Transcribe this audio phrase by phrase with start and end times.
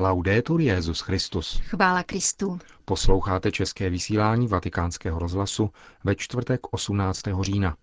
[0.00, 1.60] Laudetur Jezus Christus.
[1.64, 2.58] Chvála Kristu.
[2.84, 5.70] Posloucháte české vysílání Vatikánského rozhlasu
[6.04, 7.22] ve čtvrtek 18.
[7.40, 7.76] října.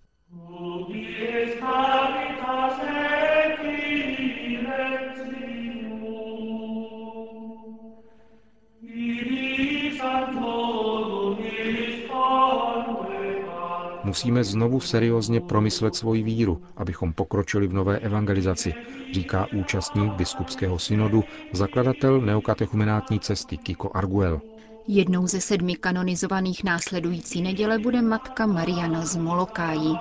[14.05, 18.73] Musíme znovu seriózně promyslet svoji víru, abychom pokročili v nové evangelizaci,
[19.13, 21.23] říká účastník biskupského synodu,
[21.53, 24.41] zakladatel neokatechumenátní cesty Kiko Arguel.
[24.87, 29.97] Jednou ze sedmi kanonizovaných následující neděle bude matka Mariana z Molokájí.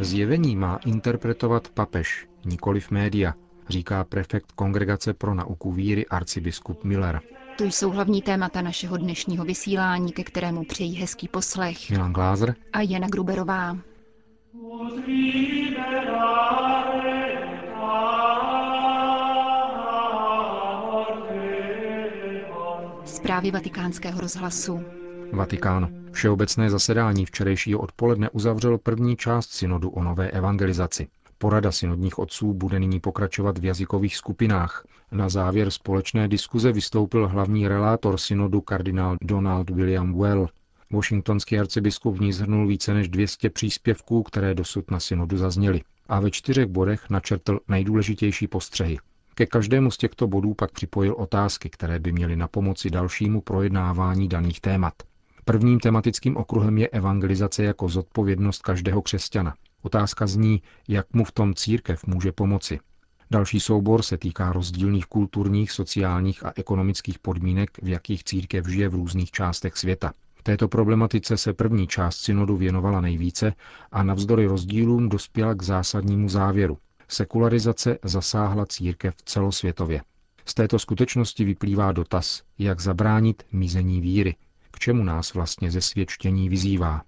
[0.00, 3.34] Zjevení má interpretovat papež, nikoliv média,
[3.68, 7.20] říká prefekt Kongregace pro nauku víry arcibiskup Miller.
[7.56, 11.90] To jsou hlavní témata našeho dnešního vysílání, ke kterému přejí hezký poslech.
[11.90, 13.76] Milan Glázer a Jana Gruberová.
[23.04, 24.80] Zprávy vatikánského rozhlasu.
[25.32, 26.04] Vatikán.
[26.12, 31.08] Všeobecné zasedání včerejšího odpoledne uzavřelo první část synodu o nové evangelizaci.
[31.38, 34.86] Porada synodních otců bude nyní pokračovat v jazykových skupinách.
[35.12, 40.48] Na závěr společné diskuze vystoupil hlavní relátor synodu kardinál Donald William Well.
[40.90, 45.80] Washingtonský arcibiskup v ní zhrnul více než 200 příspěvků, které dosud na synodu zazněly.
[46.08, 48.98] A ve čtyřech bodech načrtl nejdůležitější postřehy.
[49.34, 54.28] Ke každému z těchto bodů pak připojil otázky, které by měly na pomoci dalšímu projednávání
[54.28, 54.94] daných témat.
[55.44, 59.54] Prvním tematickým okruhem je evangelizace jako zodpovědnost každého křesťana.
[59.84, 62.80] Otázka zní, jak mu v tom církev může pomoci.
[63.30, 68.94] Další soubor se týká rozdílných kulturních, sociálních a ekonomických podmínek, v jakých církev žije v
[68.94, 70.12] různých částech světa.
[70.42, 73.52] Této problematice se první část synodu věnovala nejvíce
[73.92, 76.78] a navzdory rozdílům dospěla k zásadnímu závěru.
[77.08, 80.02] Sekularizace zasáhla církev celosvětově.
[80.46, 84.36] Z této skutečnosti vyplývá dotaz, jak zabránit mizení víry,
[84.70, 87.02] k čemu nás vlastně ze svědčení vyzývá.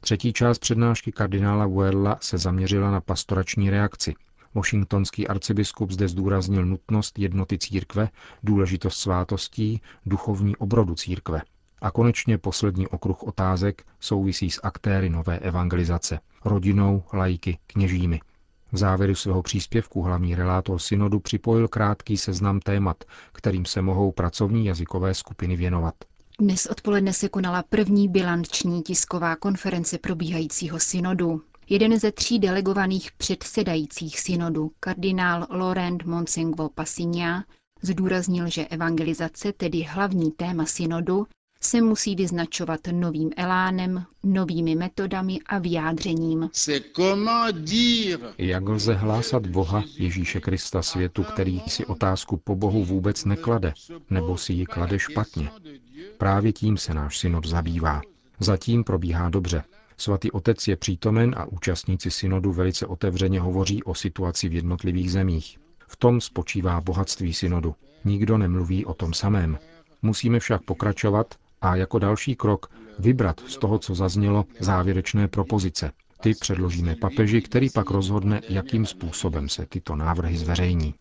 [0.00, 4.14] Třetí část přednášky kardinála Vuerla se zaměřila na pastorační reakci.
[4.54, 8.08] Washingtonský arcibiskup zde zdůraznil nutnost jednoty církve,
[8.42, 11.42] důležitost svátostí, duchovní obrodu církve.
[11.80, 18.20] A konečně poslední okruh otázek souvisí s aktéry nové evangelizace, rodinou, lajky, kněžími.
[18.72, 24.66] V závěru svého příspěvku hlavní relátor synodu připojil krátký seznam témat, kterým se mohou pracovní
[24.66, 25.94] jazykové skupiny věnovat.
[26.40, 31.42] Dnes odpoledne se konala první bilanční tisková konference probíhajícího synodu.
[31.68, 37.44] Jeden ze tří delegovaných předsedajících synodu, kardinál Laurent Monsengvo Passigna,
[37.82, 41.26] zdůraznil, že evangelizace, tedy hlavní téma synodu,
[41.60, 46.50] se musí vyznačovat novým elánem, novými metodami a vyjádřením.
[48.38, 53.74] Jak lze hlásat Boha Ježíše Krista světu, který si otázku po Bohu vůbec neklade,
[54.10, 55.50] nebo si ji klade špatně?
[56.18, 58.00] Právě tím se náš synod zabývá.
[58.40, 59.64] Zatím probíhá dobře.
[59.96, 65.58] Svatý otec je přítomen a účastníci synodu velice otevřeně hovoří o situaci v jednotlivých zemích.
[65.88, 67.74] V tom spočívá bohatství synodu.
[68.04, 69.58] Nikdo nemluví o tom samém.
[70.02, 75.92] Musíme však pokračovat a jako další krok vybrat z toho, co zaznělo, závěrečné propozice.
[76.20, 80.94] Ty předložíme papeži, který pak rozhodne, jakým způsobem se tyto návrhy zveřejní.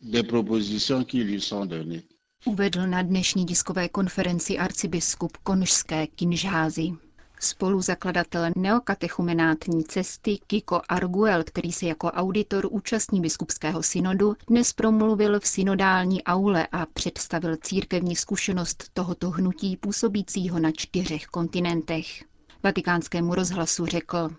[2.45, 6.91] Uvedl na dnešní diskové konferenci arcibiskup Konžské Kinžházy.
[7.39, 15.47] Spoluzakladatel neokatechumenátní cesty Kiko Arguel, který se jako auditor účastní biskupského synodu, dnes promluvil v
[15.47, 22.23] synodální aule a představil církevní zkušenost tohoto hnutí působícího na čtyřech kontinentech.
[22.67, 24.29] Vatikánskému rozhlasu řekl.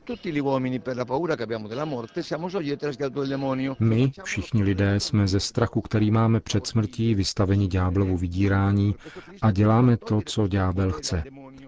[3.80, 8.94] My, všichni lidé, jsme ze strachu, který máme před smrtí, vystaveni ďáblovu vydírání
[9.42, 11.24] a děláme to, co ďábel chce.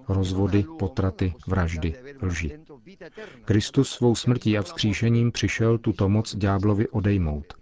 [0.08, 2.58] Rozvody, potraty, vraždy, lži.
[3.44, 7.54] Kristus svou smrtí a vzkříšením přišel tuto moc ďáblovi odejmout.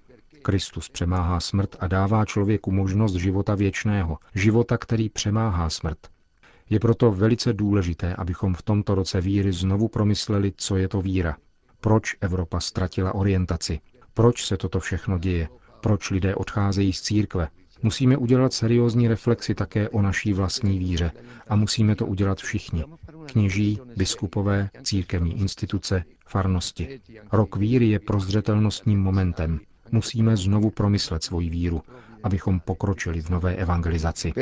[0.43, 5.99] Kristus přemáhá smrt a dává člověku možnost života věčného, života, který přemáhá smrt.
[6.71, 11.37] Je proto velice důležité, abychom v tomto roce víry znovu promysleli, co je to víra.
[11.81, 13.81] Proč Evropa ztratila orientaci?
[14.15, 15.49] Proč se toto všechno děje?
[15.81, 17.49] Proč lidé odcházejí z církve?
[17.83, 21.11] Musíme udělat seriózní reflexi také o naší vlastní víře
[21.49, 22.85] a musíme to udělat všichni.
[23.27, 27.01] Kněží, biskupové, církevní instituce, farnosti.
[27.33, 29.61] Rok víry je prozřetelnostním momentem.
[29.93, 31.83] Musíme znovu promyslet svoji víru,
[32.23, 34.33] abychom pokročili v nové evangelizaci.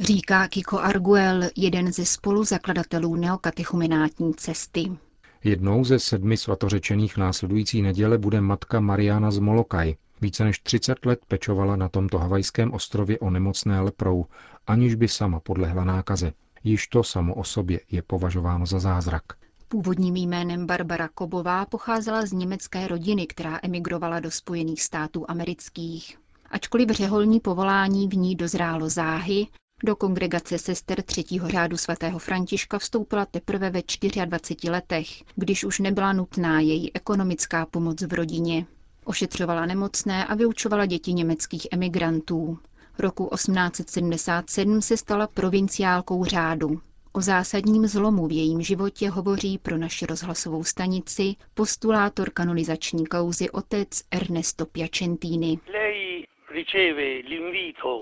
[0.00, 4.90] Říká Kiko Arguel, jeden ze spoluzakladatelů neokatechumenátní cesty.
[5.44, 9.94] Jednou ze sedmi svatořečených následující neděle bude matka Mariana z Molokaj.
[10.20, 14.26] Více než 30 let pečovala na tomto havajském ostrově o nemocné leprou,
[14.66, 16.32] aniž by sama podlehla nákaze.
[16.64, 19.22] Již to samo o sobě je považováno za zázrak.
[19.72, 26.18] Původním jménem Barbara Kobová pocházela z německé rodiny, která emigrovala do Spojených států amerických.
[26.50, 29.46] Ačkoliv řeholní povolání v ní dozrálo záhy,
[29.84, 33.82] do kongregace sester třetího řádu svatého Františka vstoupila teprve ve
[34.24, 38.66] 24 letech, když už nebyla nutná její ekonomická pomoc v rodině.
[39.04, 42.58] Ošetřovala nemocné a vyučovala děti německých emigrantů.
[42.98, 46.80] Roku 1877 se stala provinciálkou řádu.
[47.14, 54.02] O zásadním zlomu v jejím životě hovoří pro naši rozhlasovou stanici postulátor kanonizační kauzy otec
[54.10, 55.58] Ernesto Piacentini.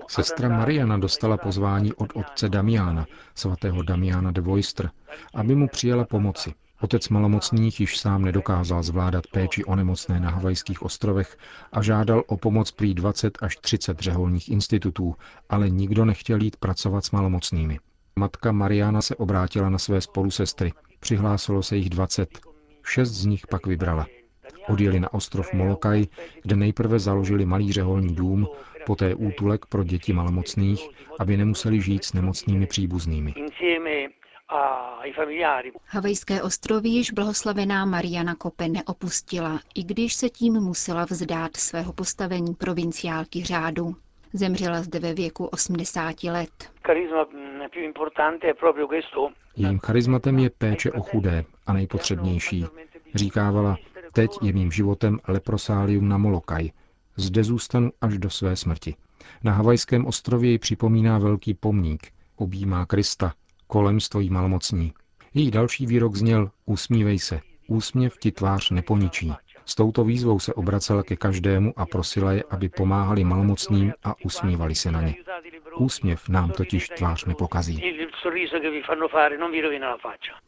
[0.07, 3.05] Sestra Mariana dostala pozvání od otce Damiana,
[3.35, 4.89] svatého Damiana de Voistr,
[5.33, 6.53] aby mu přijela pomoci.
[6.81, 11.37] Otec malomocných již sám nedokázal zvládat péči o nemocné na Havajských ostrovech
[11.71, 15.15] a žádal o pomoc prý 20 až 30 řeholních institutů,
[15.49, 17.79] ale nikdo nechtěl jít pracovat s malomocnými.
[18.15, 20.73] Matka Mariana se obrátila na své spolusestry.
[20.99, 22.39] Přihlásilo se jich 20.
[22.85, 24.05] Šest z nich pak vybrala.
[24.69, 26.05] Odjeli na ostrov Molokaj,
[26.41, 28.47] kde nejprve založili malý řeholní dům,
[28.85, 33.33] poté útulek pro děti malomocných, aby nemuseli žít s nemocnými příbuznými.
[35.87, 42.53] Havajské ostrovy již blahoslavená Mariana Kope neopustila, i když se tím musela vzdát svého postavení
[42.55, 43.95] provinciálky řádu.
[44.33, 46.71] Zemřela zde ve věku 80 let.
[49.55, 52.65] Jejím charizmatem je péče o chudé a nejpotřebnější.
[53.15, 53.77] Říkávala,
[54.13, 56.69] teď je mým životem leprosálium na Molokaj.
[57.15, 58.95] Zde zůstanu až do své smrti.
[59.43, 62.07] Na havajském ostrově ji připomíná velký pomník.
[62.35, 63.33] Objímá Krista,
[63.67, 64.93] kolem stojí malomocní.
[65.33, 69.33] Její další výrok zněl Usmívej se, úsměv ti tvář neponičí.
[69.71, 74.75] S touto výzvou se obracela ke každému a prosila je, aby pomáhali malomocným a usmívali
[74.75, 75.15] se na ně.
[75.77, 77.83] Úsměv nám totiž tvář nepokazí.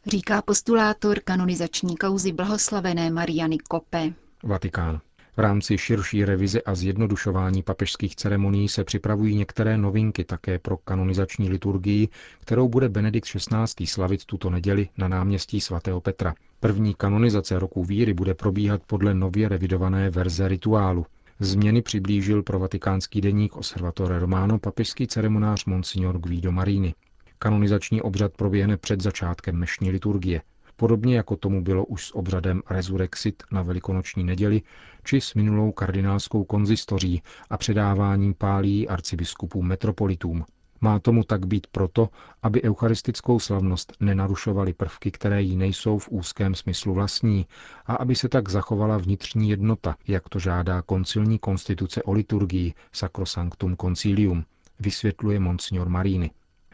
[0.06, 4.12] Říká postulátor kanonizační kauzy blahoslavené Mariany Kope.
[4.42, 5.00] Vatikán.
[5.36, 11.48] V rámci širší revize a zjednodušování papežských ceremonií se připravují některé novinky také pro kanonizační
[11.48, 12.08] liturgii,
[12.40, 13.86] kterou bude Benedikt XVI.
[13.86, 16.34] slavit tuto neděli na náměstí svatého Petra.
[16.60, 21.06] První kanonizace roku víry bude probíhat podle nově revidované verze rituálu.
[21.40, 26.94] Změny přiblížil pro vatikánský deník Observatore Romano papežský ceremonář Monsignor Guido Marini.
[27.38, 30.40] Kanonizační obřad proběhne před začátkem mešní liturgie
[30.76, 34.62] podobně jako tomu bylo už s obřadem Resurrexit na velikonoční neděli,
[35.04, 40.44] či s minulou kardinálskou konzistoří a předáváním pálí arcibiskupům metropolitům.
[40.80, 42.08] Má tomu tak být proto,
[42.42, 47.46] aby eucharistickou slavnost nenarušovaly prvky, které jí nejsou v úzkém smyslu vlastní,
[47.86, 53.76] a aby se tak zachovala vnitřní jednota, jak to žádá koncilní konstituce o liturgii Sacrosanctum
[53.76, 54.44] Concilium,
[54.80, 56.30] vysvětluje monsignor Marini.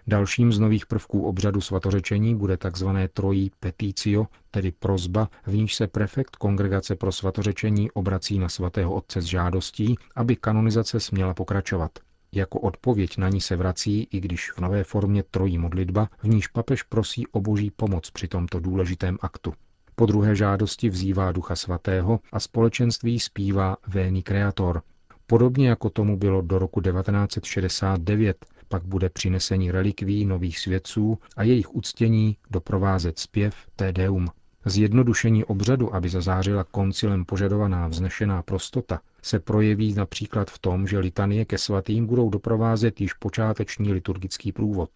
[0.07, 2.89] Dalším z nových prvků obřadu svatořečení bude tzv.
[3.13, 9.23] trojí peticio, tedy prozba, v níž se prefekt Kongregace pro svatořečení obrací na svatého otce
[9.23, 11.91] s žádostí, aby kanonizace směla pokračovat.
[12.33, 16.47] Jako odpověď na ní se vrací, i když v nové formě trojí modlitba, v níž
[16.47, 19.55] papež prosí o boží pomoc při tomto důležitém aktu.
[19.95, 24.83] Po druhé žádosti vzývá Ducha Svatého a společenství zpívá Véni Creator.
[25.27, 31.75] Podobně jako tomu bylo do roku 1969, pak bude přinesení relikví nových svědců a jejich
[31.75, 33.55] uctění doprovázet zpěv
[33.93, 34.29] Deum.
[34.65, 41.45] Zjednodušení obřadu, aby zazářila koncilem požadovaná vznešená prostota, se projeví například v tom, že litanie
[41.45, 44.91] ke svatým budou doprovázet již počáteční liturgický průvod.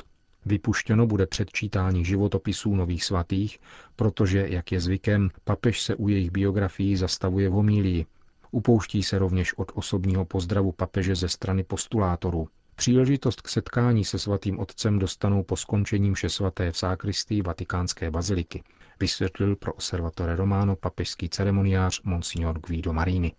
[0.46, 3.58] Vypuštěno bude předčítání životopisů nových svatých,
[3.96, 8.06] protože, jak je zvykem, papež se u jejich biografií zastavuje v homílii.
[8.50, 12.48] Upouští se rovněž od osobního pozdravu papeže ze strany postulátorů.
[12.76, 18.62] Příležitost k setkání se svatým otcem dostanou po skončení mše svaté v zákristii vatikánské baziliky,
[19.00, 23.32] vysvětlil pro Observatore Romano papežský ceremoniář Monsignor Guido Marini.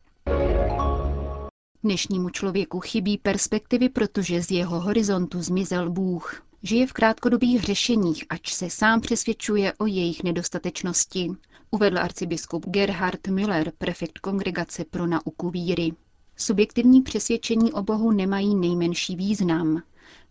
[1.84, 6.42] Dnešnímu člověku chybí perspektivy, protože z jeho horizontu zmizel Bůh.
[6.64, 11.30] Žije v krátkodobých řešeních, ač se sám přesvědčuje o jejich nedostatečnosti,
[11.72, 15.92] uvedl arcibiskup Gerhard Müller, prefekt Kongregace pro nauku víry.
[16.38, 19.82] Subjektivní přesvědčení o Bohu nemají nejmenší význam.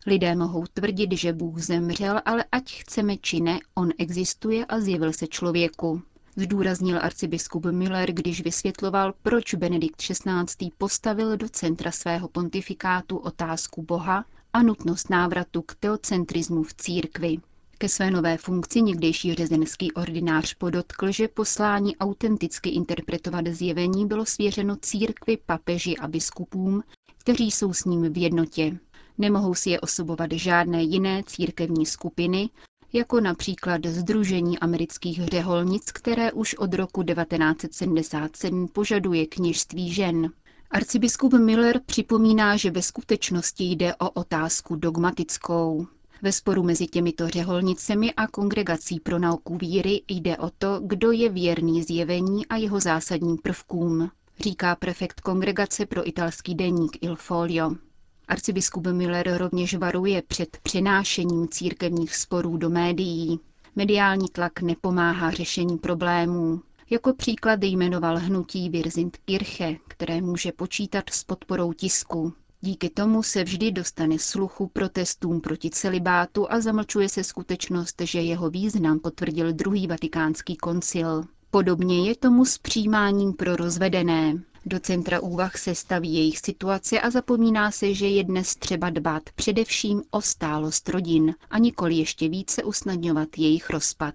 [0.06, 5.12] Lidé mohou tvrdit, že Bůh zemřel, ale ať chceme či ne, on existuje a zjevil
[5.12, 6.02] se člověku.
[6.36, 10.70] Zdůraznil arcibiskup Müller, když vysvětloval, proč Benedikt XVI.
[10.78, 17.36] postavil do centra svého pontifikátu otázku Boha a nutnost návratu k teocentrismu v církvi.
[17.78, 24.76] Ke své nové funkci někdejší řezenský ordinář podotkl, že poslání autenticky interpretovat zjevení bylo svěřeno
[24.76, 26.82] církvi, papeži a biskupům,
[27.18, 28.78] kteří jsou s ním v jednotě.
[29.18, 32.50] Nemohou si je osobovat žádné jiné církevní skupiny,
[32.92, 40.30] jako například Združení amerických řeholnic, které už od roku 1977 požaduje kněžství žen.
[40.70, 45.86] Arcibiskup Miller připomíná, že ve skutečnosti jde o otázku dogmatickou.
[46.24, 51.28] Ve sporu mezi těmito řeholnicemi a kongregací pro nauku víry jde o to, kdo je
[51.28, 57.74] věrný zjevení a jeho zásadním prvkům, říká prefekt kongregace pro italský deník Il Folio.
[58.28, 63.40] Arcibiskup Miller rovněž varuje před přenášením církevních sporů do médií.
[63.76, 66.60] Mediální tlak nepomáhá řešení problémů.
[66.90, 72.32] Jako příklad jmenoval hnutí Virzint Kirche, které může počítat s podporou tisku.
[72.64, 78.50] Díky tomu se vždy dostane sluchu protestům proti celibátu a zamlčuje se skutečnost, že jeho
[78.50, 81.24] význam potvrdil druhý vatikánský koncil.
[81.50, 84.42] Podobně je tomu s přijímáním pro rozvedené.
[84.66, 89.22] Do centra úvah se staví jejich situace a zapomíná se, že je dnes třeba dbát
[89.34, 94.14] především o stálost rodin a nikoli ještě více usnadňovat jejich rozpad.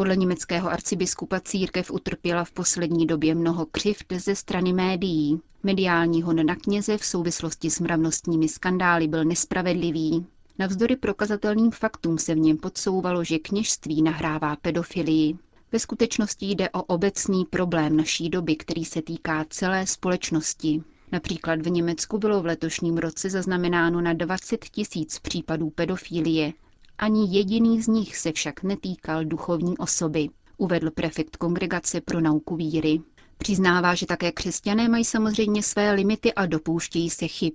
[0.00, 5.40] Podle německého arcibiskupa církev utrpěla v poslední době mnoho křivd ze strany médií.
[5.62, 10.26] Mediální hon na kněze v souvislosti s mravnostními skandály byl nespravedlivý.
[10.58, 15.38] Navzdory prokazatelným faktům se v něm podsouvalo, že kněžství nahrává pedofilii.
[15.72, 20.82] Ve skutečnosti jde o obecný problém naší doby, který se týká celé společnosti.
[21.12, 26.52] Například v Německu bylo v letošním roce zaznamenáno na 20 tisíc případů pedofilie.
[27.00, 33.00] Ani jediný z nich se však netýkal duchovní osoby, uvedl prefekt Kongregace pro nauku víry.
[33.38, 37.54] Přiznává, že také křesťané mají samozřejmě své limity a dopouštějí se chyb.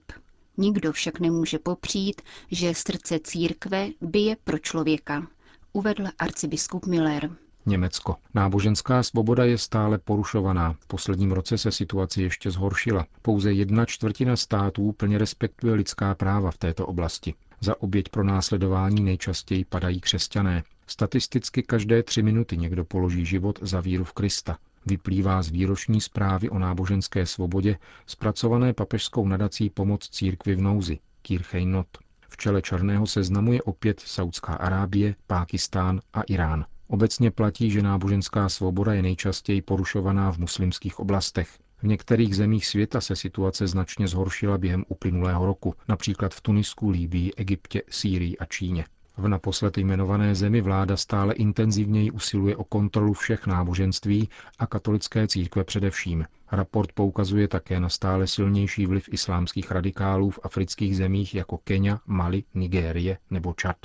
[0.57, 2.21] Nikdo však nemůže popřít,
[2.51, 5.27] že srdce církve bije pro člověka,
[5.73, 7.37] uvedl arcibiskup Miller.
[7.65, 8.15] Německo.
[8.34, 10.75] Náboženská svoboda je stále porušovaná.
[10.79, 13.05] V posledním roce se situace ještě zhoršila.
[13.22, 17.34] Pouze jedna čtvrtina států plně respektuje lidská práva v této oblasti.
[17.62, 20.63] Za oběť pro následování nejčastěji padají křesťané.
[20.88, 24.57] Statisticky každé tři minuty někdo položí život za víru v Krista.
[24.86, 31.65] Vyplývá z výroční zprávy o náboženské svobodě zpracované papežskou nadací Pomoc církvi v nouzi, Kirchej
[31.65, 31.88] Not.
[32.29, 36.65] V čele černého seznamu je opět Saudská Arábie, Pákistán a Irán.
[36.88, 41.50] Obecně platí, že náboženská svoboda je nejčastěji porušovaná v muslimských oblastech.
[41.77, 47.32] V některých zemích světa se situace značně zhoršila během uplynulého roku, například v Tunisku, Líbii,
[47.38, 48.86] Egyptě, Sýrii a Číně.
[49.18, 55.63] V naposled jmenované zemi vláda stále intenzivněji usiluje o kontrolu všech náboženství a katolické církve
[55.63, 56.25] především.
[56.51, 62.44] Raport poukazuje také na stále silnější vliv islámských radikálů v afrických zemích jako Kenia, Mali,
[62.54, 63.77] Nigérie nebo Čad.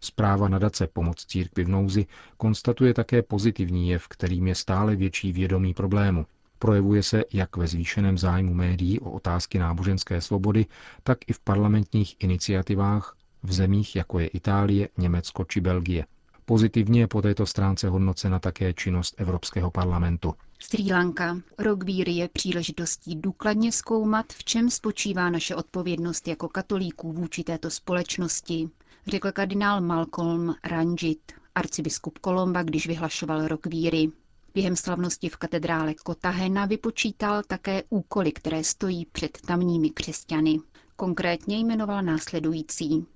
[0.00, 5.74] Zpráva nadace Pomoc církvi v nouzi konstatuje také pozitivní jev, kterým je stále větší vědomí
[5.74, 6.26] problému.
[6.58, 10.66] Projevuje se jak ve zvýšeném zájmu médií o otázky náboženské svobody,
[11.02, 16.04] tak i v parlamentních iniciativách v zemích jako je Itálie, Německo či Belgie.
[16.48, 20.34] Pozitivně je po této stránce hodnocena také činnost Evropského parlamentu.
[20.58, 21.36] Sri Lanka.
[21.58, 27.70] Rok víry je příležitostí důkladně zkoumat, v čem spočívá naše odpovědnost jako katolíků vůči této
[27.70, 28.68] společnosti,
[29.06, 34.08] řekl kardinál Malcolm Ranjit, arcibiskup Kolomba, když vyhlašoval rok víry.
[34.54, 40.58] Během slavnosti v katedrále Kotahena vypočítal také úkoly, které stojí před tamními křesťany.
[40.96, 43.06] Konkrétně jmenoval následující.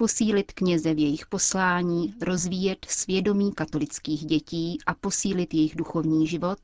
[0.00, 6.58] Posílit kněze v jejich poslání, rozvíjet svědomí katolických dětí a posílit jejich duchovní život,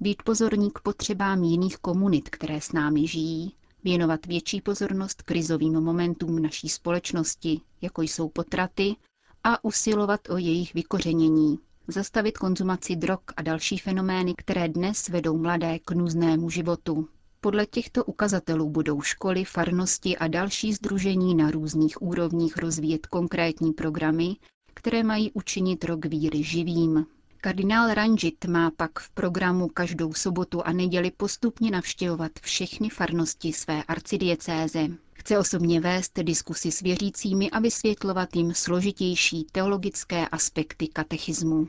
[0.00, 6.42] být pozorní k potřebám jiných komunit, které s námi žijí, věnovat větší pozornost krizovým momentům
[6.42, 8.96] naší společnosti, jako jsou potraty,
[9.44, 11.58] a usilovat o jejich vykořenění,
[11.88, 17.08] zastavit konzumaci drog a další fenomény, které dnes vedou mladé k nuznému životu.
[17.42, 24.36] Podle těchto ukazatelů budou školy, farnosti a další združení na různých úrovních rozvíjet konkrétní programy,
[24.74, 27.06] které mají učinit rok víry živým.
[27.40, 33.82] Kardinál Ranjit má pak v programu každou sobotu a neděli postupně navštěvovat všechny farnosti své
[33.82, 34.88] arcidiecéze.
[35.12, 41.68] Chce osobně vést diskusy s věřícími a vysvětlovat jim složitější teologické aspekty katechismu.